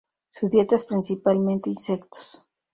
Su 0.29 0.49
dieta 0.49 0.75
es 0.77 0.85
principalmente 0.85 1.69
insectos. 1.69 2.43